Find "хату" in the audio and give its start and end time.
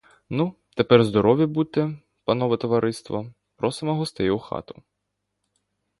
4.39-4.81